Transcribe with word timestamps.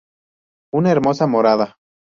Una 0.79 0.89
hermosa 0.91 1.27
morada. 1.27 1.77